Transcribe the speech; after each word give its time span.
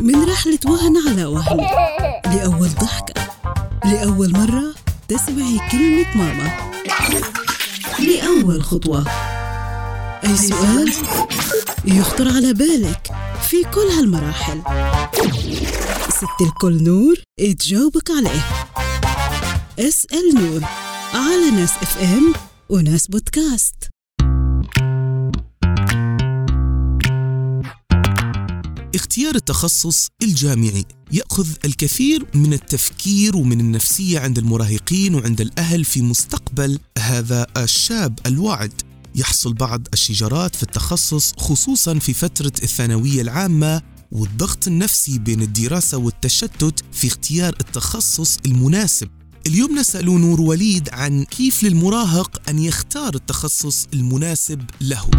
من 0.00 0.30
رحلة 0.30 0.58
وهن 0.66 0.96
على 1.08 1.24
وهن. 1.24 1.56
لأول 2.24 2.68
ضحكة 2.68 3.14
لأول 3.84 4.32
مرة 4.32 4.74
تسمعي 5.08 5.60
كلمة 5.72 6.16
ماما. 6.16 6.72
لأول 7.98 8.62
خطوة. 8.62 9.04
أي 10.24 10.36
سؤال 10.36 10.92
يخطر 11.84 12.28
على 12.28 12.52
بالك 12.52 13.10
في 13.48 13.62
كل 13.74 13.80
هالمراحل. 13.98 14.62
ست 16.08 16.40
الكل 16.40 16.82
نور 16.82 17.16
تجاوبك 17.58 18.10
عليه. 18.10 18.44
اسأل 19.78 20.34
نور 20.34 20.60
على 21.14 21.50
ناس 21.50 21.72
إف 21.82 21.98
إم 22.02 22.32
وناس 22.68 23.06
بودكاست. 23.06 23.74
اختيار 28.94 29.34
التخصص 29.34 30.08
الجامعي. 30.22 30.84
يأخذ 31.12 31.48
الكثير 31.64 32.26
من 32.34 32.52
التفكير 32.52 33.36
ومن 33.36 33.60
النفسية 33.60 34.18
عند 34.18 34.38
المراهقين 34.38 35.14
وعند 35.14 35.40
الأهل 35.40 35.84
في 35.84 36.02
مستقبل 36.02 36.78
هذا 36.98 37.46
الشاب 37.56 38.18
الواعد. 38.26 38.72
يحصل 39.14 39.54
بعض 39.54 39.86
الشجرات 39.92 40.56
في 40.56 40.62
التخصص 40.62 41.32
خصوصا 41.38 41.98
في 41.98 42.12
فترة 42.12 42.52
الثانوية 42.62 43.22
العامة 43.22 43.82
والضغط 44.12 44.66
النفسي 44.66 45.18
بين 45.18 45.42
الدراسة 45.42 45.98
والتشتت 45.98 46.84
في 46.92 47.06
اختيار 47.06 47.56
التخصص 47.60 48.38
المناسب. 48.46 49.08
اليوم 49.46 49.78
نسأل 49.78 50.04
نور 50.04 50.40
وليد 50.40 50.88
عن 50.92 51.24
كيف 51.24 51.62
للمراهق 51.62 52.42
أن 52.48 52.58
يختار 52.58 53.14
التخصص 53.14 53.86
المناسب 53.94 54.60
له. 54.80 55.10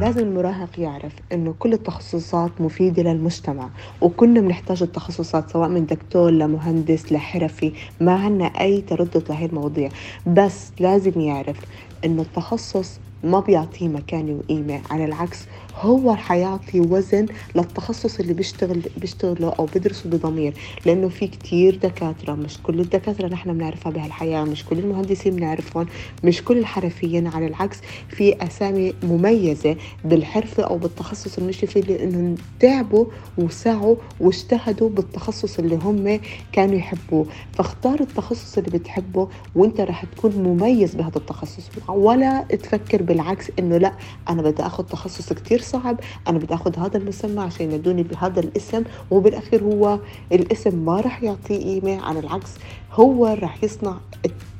لازم 0.00 0.20
المراهق 0.20 0.80
يعرف 0.80 1.12
إنه 1.32 1.52
كل 1.58 1.72
التخصصات 1.72 2.60
مفيدة 2.60 3.02
للمجتمع 3.02 3.70
وكلنا 4.00 4.40
بنحتاج 4.40 4.82
التخصصات 4.82 5.50
سواء 5.50 5.68
من 5.68 5.86
دكتور 5.86 6.30
لمهندس 6.30 7.12
لحرفي 7.12 7.72
ما 8.00 8.12
عنا 8.14 8.44
أي 8.44 8.80
تردد 8.80 9.24
لهي 9.30 9.44
المواضيع 9.46 9.88
بس 10.26 10.72
لازم 10.80 11.20
يعرف 11.20 11.64
إنه 12.04 12.22
التخصص 12.22 13.00
ما 13.26 13.40
بيعطيه 13.40 13.88
مكانة 13.88 14.32
وقيمة 14.38 14.80
على 14.90 15.04
العكس 15.04 15.38
هو 15.80 16.14
حيعطي 16.14 16.80
وزن 16.80 17.26
للتخصص 17.56 18.20
اللي 18.20 18.34
بيشتغل 18.34 18.82
بيشتغله 18.96 19.48
أو 19.58 19.66
بيدرسه 19.66 20.10
بضمير 20.10 20.54
لأنه 20.86 21.08
في 21.08 21.26
كتير 21.26 21.76
دكاترة 21.76 22.34
مش 22.34 22.58
كل 22.62 22.80
الدكاترة 22.80 23.28
نحن 23.28 23.52
بنعرفها 23.52 23.92
بهالحياة 23.92 24.44
مش 24.44 24.64
كل 24.64 24.78
المهندسين 24.78 25.36
بنعرفهم 25.36 25.86
مش 26.24 26.42
كل 26.44 26.58
الحرفيين 26.58 27.26
على 27.26 27.46
العكس 27.46 27.76
في 28.08 28.46
أسامي 28.46 28.94
مميزة 29.02 29.76
بالحرفة 30.04 30.62
أو 30.62 30.78
بالتخصص 30.78 31.38
المشي 31.38 31.66
فيه 31.66 31.80
لأنه 31.80 32.34
تعبوا 32.60 33.06
وسعوا 33.38 33.96
واجتهدوا 34.20 34.88
بالتخصص 34.88 35.58
اللي 35.58 35.76
هم 35.76 36.20
كانوا 36.52 36.74
يحبوه. 36.74 37.26
فاختار 37.52 38.00
التخصص 38.00 38.58
اللي 38.58 38.70
بتحبه 38.78 39.28
وانت 39.54 39.80
رح 39.80 40.04
تكون 40.04 40.32
مميز 40.36 40.94
بهذا 40.94 41.16
التخصص 41.16 41.70
ولا 41.88 42.42
تفكر 42.42 43.02
بالعكس 43.16 43.50
إنه 43.58 43.78
لا 43.78 43.92
أنا 44.28 44.42
بدي 44.42 44.62
اخذ 44.62 44.84
تخصص 44.84 45.32
كتير 45.32 45.60
صعب 45.60 46.00
أنا 46.28 46.38
بدي 46.38 46.54
اخذ 46.54 46.78
هذا 46.78 46.96
المسمى 46.96 47.40
عشان 47.40 47.66
ينادوني 47.66 48.02
بهذا 48.02 48.40
الاسم 48.40 48.84
وبالأخير 49.10 49.64
هو 49.64 49.98
الاسم 50.32 50.78
ما 50.84 51.00
رح 51.00 51.22
يعطيه 51.22 51.80
قيمة 51.80 52.02
على 52.02 52.18
العكس 52.18 52.50
هو 52.92 53.26
رح 53.26 53.64
يصنع 53.64 53.96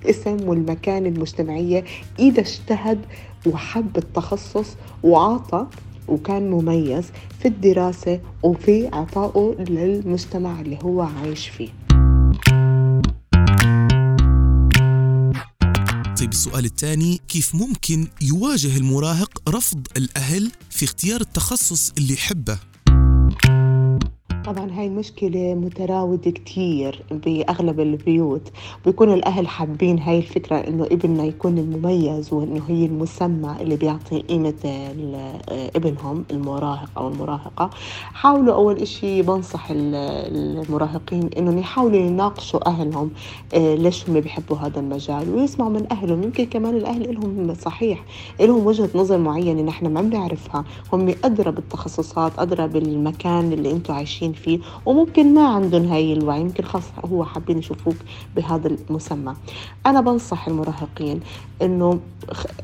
الاسم 0.04 0.48
والمكان 0.48 1.06
المجتمعية. 1.06 1.84
إذا 2.18 2.40
اجتهد 2.40 2.98
وحب 3.46 3.96
التخصص 3.96 4.76
وعاطى 5.02 5.66
وكان 6.08 6.50
مميز 6.50 7.10
في 7.38 7.48
الدراسة 7.48 8.20
وفي 8.42 8.86
عطائه 8.92 9.54
للمجتمع 9.58 10.60
اللي 10.60 10.78
هو 10.84 11.00
عايش 11.02 11.48
فيه. 11.48 11.85
السؤال 16.36 16.64
الثاني 16.64 17.20
كيف 17.28 17.54
ممكن 17.54 18.08
يواجه 18.22 18.76
المراهق 18.76 19.42
رفض 19.48 19.86
الأهل 19.96 20.52
في 20.70 20.84
اختيار 20.84 21.20
التخصص 21.20 21.92
اللي 21.98 22.14
يحبه؟ 22.14 22.58
طبعا 24.46 24.70
هاي 24.72 24.88
مشكلة 24.88 25.54
متراودة 25.54 26.30
كتير 26.30 27.02
بأغلب 27.10 27.80
البيوت. 27.80 28.42
بيكون 28.84 29.12
الأهل 29.12 29.48
حابين 29.48 29.98
هاي 29.98 30.18
الفكرة 30.18 30.56
إنه 30.56 30.84
ابننا 30.84 31.24
يكون 31.24 31.58
المميز 31.58 32.32
وإنه 32.32 32.62
هي 32.68 32.86
المسمى 32.86 33.56
اللي 33.60 33.76
بيعطي 33.76 34.20
قيمة 34.20 34.54
ابنهم 35.76 36.24
المراهق 36.30 36.90
أو 36.96 37.08
المراهقة. 37.08 37.70
حاولوا 38.12 38.54
أول 38.54 38.76
إشي 38.76 39.22
بنصح 39.22 39.66
المراهقين 39.70 41.30
إنهم 41.38 41.58
يحاولوا 41.58 41.96
يناقشوا 42.00 42.68
أهلهم 42.68 43.10
آه، 43.54 43.74
ليش 43.74 44.08
هم 44.08 44.20
بيحبوا 44.20 44.56
هذا 44.56 44.80
المجال؟ 44.80 45.34
ويسمعوا 45.34 45.70
من 45.70 45.86
أهلهم. 45.92 46.22
يمكن 46.22 46.44
كمان 46.44 46.76
الأهل 46.76 47.14
لهم 47.14 47.54
صحيح 47.54 48.04
لهم 48.40 48.66
وجهة 48.66 48.90
نظر 48.94 49.18
معينة 49.18 49.62
نحن 49.62 49.86
ما 49.86 50.02
بنعرفها. 50.02 50.64
هم 50.92 51.14
أدرى 51.24 51.50
بالتخصصات 51.50 52.32
أدرى 52.38 52.68
بالمكان 52.68 53.52
اللي 53.52 53.70
أنتم 53.70 53.94
عايشين 53.94 54.35
فيه 54.36 54.58
وممكن 54.86 55.34
ما 55.34 55.48
عندهم 55.48 55.84
هاي 55.86 56.12
الوعي 56.12 56.40
يمكن 56.40 56.64
خاص 56.64 56.82
هو 57.04 57.24
حابين 57.24 57.58
يشوفوك 57.58 57.96
بهذا 58.36 58.68
المسمى. 58.68 59.34
أنا 59.86 60.00
بنصح 60.00 60.48
المراهقين 60.48 61.20
إنه 61.62 62.00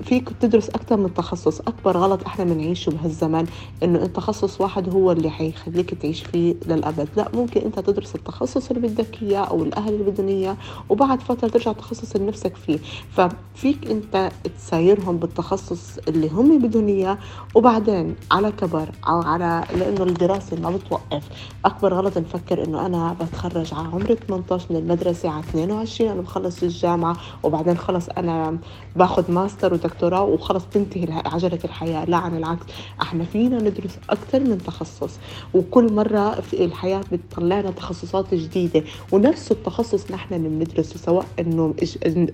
فيك 0.04 0.28
تدرس 0.40 0.68
أكثر 0.68 0.96
من 0.96 1.14
تخصص. 1.14 1.60
أكبر 1.60 1.96
غلط 1.96 2.24
إحنا 2.26 2.44
بنعيشه 2.44 2.90
بهالزمن 2.90 3.46
إنه 3.82 4.06
تخصص 4.06 4.60
واحد 4.60 4.88
هو 4.88 5.12
اللي 5.12 5.30
حيخليك 5.30 5.94
تعيش 5.94 6.22
فيه 6.22 6.54
للأبد. 6.66 7.08
لا 7.16 7.28
ممكن 7.34 7.60
أنت 7.60 7.80
تدرس 7.80 8.14
التخصص 8.14 8.70
اللي 8.70 8.88
بدك 8.88 9.22
إياه 9.22 9.40
أو 9.44 9.62
الأهل 9.62 9.94
اللي 9.94 10.10
بدهم 10.10 10.28
إياه 10.28 10.56
وبعد 10.88 11.20
فترة 11.20 11.48
ترجع 11.48 11.70
التخصص 11.70 12.14
اللي 12.14 12.26
نفسك 12.26 12.56
فيه. 12.56 12.78
ففيك 13.10 13.90
أنت 13.90 14.30
تسايرهم 14.58 15.16
بالتخصص 15.16 15.98
اللي 16.08 16.28
هم 16.28 16.58
بدهم 16.58 16.88
إياه 16.88 17.18
وبعدين 17.54 18.14
على 18.30 18.52
كبر 18.52 18.88
أو 19.08 19.22
على 19.22 19.64
لأنه 19.76 20.02
الدراسة 20.02 20.60
ما 20.60 20.70
بتوقف. 20.70 21.22
أكبر 21.64 21.94
غلط 21.94 22.18
نفكر 22.18 22.64
إنه 22.64 22.86
أنا 22.86 23.16
بتخرج 23.20 23.74
على 23.74 23.88
عمر 23.88 24.14
18 24.14 24.66
من 24.70 24.76
المدرسة 24.76 25.28
على 25.30 25.40
22 25.40 26.10
أنا 26.10 26.20
بخلص 26.20 26.62
الجامعة 26.62 27.16
وبعدين 27.42 27.76
خلص 27.78 28.08
أنا 28.08 28.58
باخذ 28.96 29.32
ماستر 29.32 29.74
ودكتوراه 29.74 30.24
وخلص 30.24 30.64
تنتهي 30.72 31.22
عجلة 31.26 31.58
الحياة. 31.64 32.04
لا 32.04 32.16
عن 32.16 32.36
العكس 32.36 32.66
إحنا 33.02 33.24
فينا 33.24 33.58
ندرس 33.58 33.98
أكثر 34.10 34.40
من 34.40 34.58
تخصص 34.58 35.18
وكل 35.54 35.92
مرة 35.92 36.40
في 36.40 36.64
الحياة 36.64 37.00
بتطلعنا 37.12 37.70
تخصصات 37.70 38.34
جديدة 38.34 38.84
ونفس 39.12 39.52
التخصص 39.52 40.10
نحن 40.10 40.34
اللي 40.34 40.48
بندرسه 40.48 40.96
سواء 40.98 41.26
إنه 41.40 41.74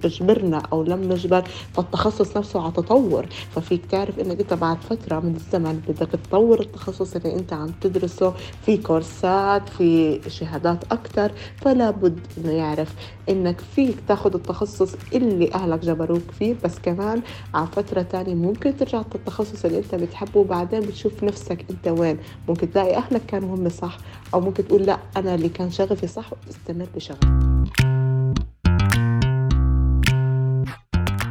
إجبرنا 0.05 0.63
أو 0.73 0.83
لم 0.83 1.13
نجبر 1.13 1.43
فالتخصص 1.75 2.37
نفسه 2.37 2.63
على 2.63 2.73
تطور. 2.73 3.27
ففيك 3.51 3.87
تعرف 3.87 4.19
إنك 4.19 4.41
أنت 4.41 4.55
بعد 4.55 4.77
فترة 4.83 5.21
من 5.21 5.35
الزمن 5.37 5.81
بدك 5.89 6.09
تطور 6.11 6.61
التخصص 6.61 7.17
اللي 7.17 7.35
أنت 7.35 7.53
عم 7.53 7.71
تدرسه. 7.81 8.35
في 8.67 8.77
كورسات 9.21 9.69
في 9.69 10.21
شهادات 10.29 10.85
أكثر 10.93 11.33
فلا 11.57 11.91
بد 11.91 12.21
إنه 12.39 12.51
يعرف 12.51 12.95
إنك 13.29 13.61
فيك 13.77 13.97
تاخذ 14.09 14.35
التخصص 14.35 14.95
اللي 15.13 15.55
أهلك 15.55 15.81
جبروك 15.81 16.23
فيه 16.39 16.57
بس 16.65 16.79
كمان 16.79 17.23
على 17.55 17.67
فترة 17.67 18.03
تانية 18.03 18.35
ممكن 18.35 18.77
ترجع 18.77 19.01
التخصص 19.15 19.65
اللي 19.65 19.79
أنت 19.79 19.95
بتحبه 19.95 20.41
وبعدين 20.41 20.81
بتشوف 20.81 21.25
نفسك 21.25 21.65
أنت 21.71 21.89
وين. 21.89 22.19
ممكن 22.49 22.71
تلاقي 22.71 22.97
أهلك 22.97 23.27
كانوا 23.27 23.57
هم 23.57 23.69
صح 23.69 23.99
أو 24.35 24.41
ممكن 24.41 24.69
تقول 24.69 24.83
لأ 24.83 24.99
أنا 25.17 25.35
اللي 25.35 25.49
كان 25.49 25.71
شغفي 25.71 26.07
صح 26.07 26.33
وتستمر 26.33 26.87
بشغفي 26.97 27.27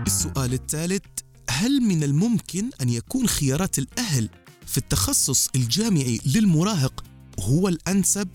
السؤال 0.08 0.54
الثالث 0.54 1.06
هل 1.50 1.82
من 1.82 2.04
الممكن 2.04 2.70
أن 2.82 2.90
يكون 2.90 3.28
خيارات 3.28 3.80
الأهل 3.80 4.30
في 4.66 4.78
التخصص 4.78 5.50
الجامعي 5.56 6.20
للمراهق 6.36 7.04
هو 7.40 7.68
الأنسب؟ 7.68 8.28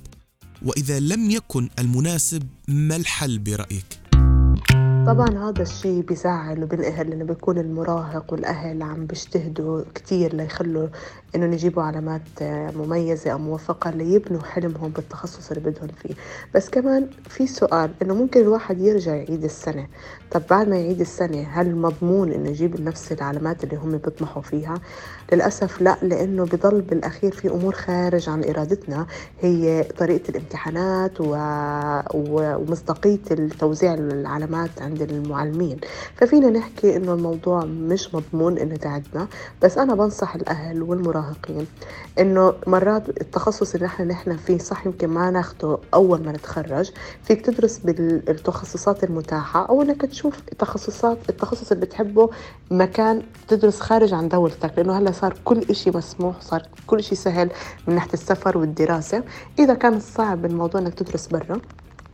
وإذا 0.62 1.00
لم 1.00 1.30
يكن 1.30 1.68
المناسب 1.78 2.42
ما 2.68 2.96
الحل 2.96 3.38
برأيك؟ 3.38 4.01
طبعا 5.06 5.28
هذا 5.50 5.62
الشيء 5.62 6.00
بيزعل 6.02 6.62
وبنقهر 6.64 7.06
لأنه 7.06 7.24
بيكون 7.24 7.58
المراهق 7.58 8.32
والأهل 8.32 8.82
عم 8.82 9.06
بيجتهدوا 9.06 9.82
كثير 9.94 10.34
ليخلوا 10.34 10.88
إنهم 11.34 11.52
يجيبوا 11.52 11.82
علامات 11.82 12.22
مميزة 12.76 13.30
أو 13.30 13.38
موفقة 13.38 13.90
ليبنوا 13.90 14.42
حلمهم 14.42 14.90
بالتخصص 14.90 15.50
اللي 15.50 15.70
بدهم 15.70 15.88
فيه. 15.88 16.14
بس 16.54 16.68
كمان 16.70 17.08
في 17.28 17.46
سؤال 17.46 17.90
إنه 18.02 18.14
ممكن 18.14 18.40
الواحد 18.40 18.80
يرجع 18.80 19.14
يعيد 19.14 19.44
السنة. 19.44 19.86
طب 20.30 20.42
بعد 20.50 20.68
ما 20.68 20.76
يعيد 20.76 21.00
السنة 21.00 21.42
هل 21.52 21.76
مضمون 21.76 22.32
إنه 22.32 22.48
يجيب 22.50 22.80
نفس 22.80 23.12
العلامات 23.12 23.64
اللي 23.64 23.76
هم 23.76 23.90
بيطمحوا 23.90 24.42
فيها؟ 24.42 24.74
للأسف 25.32 25.80
لا 25.82 25.96
لأنه 26.02 26.44
بضل 26.44 26.80
بالأخير 26.80 27.32
في 27.32 27.48
أمور 27.50 27.72
خارج 27.74 28.28
عن 28.28 28.44
إرادتنا. 28.44 29.06
هي 29.40 29.82
طريقة 29.82 30.30
الامتحانات 30.30 31.20
و... 31.20 31.36
ومصداقية 32.14 33.18
توزيع 33.60 33.94
العلامات 33.94 34.70
عند 34.92 35.02
المعلمين. 35.02 35.78
ففينا 36.16 36.50
نحكي 36.50 36.96
إنه 36.96 37.12
الموضوع 37.14 37.64
مش 37.64 38.14
مضمون 38.14 38.58
إنه 38.58 38.76
تعدنا 38.76 39.28
بس 39.62 39.78
أنا 39.78 39.94
بنصح 39.94 40.34
الأهل 40.34 40.82
والمراهقين 40.82 41.66
إنه 42.18 42.54
مرات 42.66 43.08
التخصص 43.08 43.74
اللي 43.74 43.86
نحن 43.86 44.08
نحن 44.08 44.36
فيه 44.36 44.58
صح 44.58 44.86
يمكن 44.86 45.08
ما 45.08 45.30
ناخده 45.30 45.78
أول 45.94 46.22
ما 46.24 46.32
نتخرج. 46.32 46.90
فيك 47.24 47.46
تدرس 47.46 47.78
بالتخصصات 47.78 49.04
المتاحة 49.04 49.66
أو 49.68 49.82
إنك 49.82 50.02
تشوف 50.02 50.40
تخصصات 50.58 51.18
التخصص 51.28 51.72
اللي 51.72 51.86
بتحبه 51.86 52.30
مكان 52.70 53.22
تدرس 53.48 53.80
خارج 53.80 54.14
عن 54.14 54.28
دولتك 54.28 54.72
لأنه 54.76 54.98
هلأ 54.98 55.12
صار 55.12 55.34
كل 55.44 55.58
إشي 55.70 55.90
مسموح 55.90 56.40
صار 56.40 56.62
كل 56.86 56.98
إشي 56.98 57.14
سهل 57.14 57.50
من 57.86 57.94
ناحية 57.94 58.12
السفر 58.12 58.58
والدراسة. 58.58 59.22
إذا 59.58 59.74
كان 59.74 60.00
صعب 60.00 60.44
الموضوع 60.44 60.80
إنك 60.80 60.94
تدرس 60.94 61.26
برا 61.26 61.60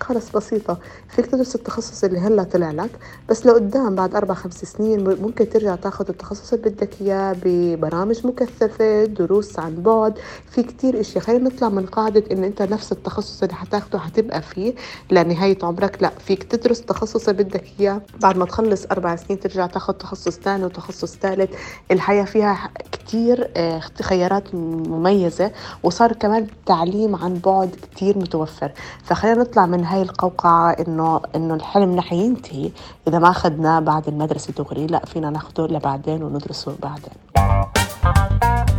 خلص 0.00 0.30
بسيطة. 0.30 0.78
فيك 1.08 1.26
تدرس 1.26 1.54
التخصص 1.54 2.04
اللي 2.04 2.18
هلأ 2.18 2.42
طلع 2.42 2.70
لك 2.70 2.90
بس 3.28 3.46
لقدام 3.46 3.94
بعد 3.94 4.14
أربع 4.14 4.34
خمس 4.34 4.64
سنين 4.64 5.22
ممكن 5.22 5.48
ترجع 5.50 5.74
تاخذ 5.76 6.08
التخصص 6.08 6.52
اللي 6.52 6.70
بدك 6.70 6.90
إياه 7.00 7.36
ببرامج 7.44 8.26
مكثفة 8.26 9.04
دروس 9.04 9.58
عن 9.58 9.74
بعد. 9.82 10.18
في 10.50 10.62
كتير 10.62 11.00
إشياء. 11.00 11.24
خلينا 11.24 11.44
نطلع 11.44 11.68
من 11.68 11.86
قاعدة 11.86 12.24
إن 12.32 12.44
أنت 12.44 12.62
نفس 12.62 12.92
التخصص 12.92 13.42
اللي 13.42 13.54
حتاخده 13.54 13.98
حتبقى 13.98 14.42
فيه. 14.42 14.74
لنهاية 15.10 15.58
عمرك 15.62 16.02
لأ 16.02 16.10
فيك 16.18 16.42
تدرس 16.42 16.80
التخصص 16.80 17.28
اللي 17.28 17.42
بدك 17.44 17.64
إياه. 17.80 18.00
بعد 18.22 18.36
ما 18.36 18.44
تخلص 18.44 18.86
أربع 18.92 19.16
سنين 19.16 19.40
ترجع 19.40 19.66
تاخذ 19.66 19.92
تخصص 19.92 20.38
ثاني 20.38 20.64
وتخصص 20.64 21.16
ثالث 21.16 21.50
الحياة 21.90 22.24
فيها 22.24 22.70
كتير 22.92 23.50
آه، 23.56 23.80
خيارات 24.02 24.54
مميزة 24.54 25.50
وصار 25.82 26.12
كمان 26.12 26.46
تعليم 26.66 27.16
عن 27.16 27.34
بعد 27.44 27.70
كتير 27.82 28.18
متوفر. 28.18 28.72
فخلينا 29.04 29.40
نطلع 29.40 29.66
من 29.66 29.84
هاي 29.88 30.02
القوقعة 30.02 30.70
إنه 30.70 31.20
إنه 31.36 31.54
الحلم 31.54 31.98
رح 31.98 32.12
ينتهي 32.12 32.70
إذا 33.08 33.18
ما 33.18 33.30
أخذناه 33.30 33.80
بعد 33.80 34.08
المدرسة 34.08 34.52
دغري 34.58 34.86
لا 34.86 35.02
فينا 35.12 35.30
ناخده 35.30 35.66
لبعدين 35.66 36.22
وندرسه 36.22 36.76
بعدين. 36.82 37.12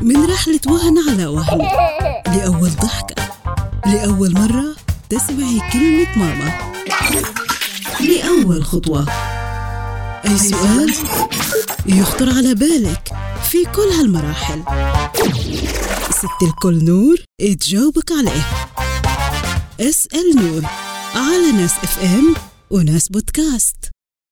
من 0.01 0.25
رحلة 0.25 0.59
وهن 0.67 0.97
على 1.09 1.25
وهن 1.25 1.67
لأول 2.27 2.69
ضحكة 2.69 3.23
لأول 3.85 4.33
مرة 4.33 4.65
تسمعي 5.09 5.61
كلمة 5.73 6.07
ماما. 6.15 6.51
لأول 7.99 8.63
خطوة. 8.63 9.05
أي 10.25 10.37
سؤال 10.37 10.93
يخطر 11.85 12.29
على 12.29 12.55
بالك 12.55 13.11
في 13.43 13.65
كل 13.65 13.89
هالمراحل. 13.99 14.63
ست 16.09 16.43
الكل 16.43 16.85
نور 16.85 17.17
تجاوبك 17.39 18.11
عليه. 18.11 18.45
أسأل 19.79 20.35
نور. 20.35 20.88
على 21.15 21.51
ناس 21.51 21.71
اف 21.71 21.99
ام 21.99 22.35
وناس 22.69 23.07
بودكاست. 23.07 23.98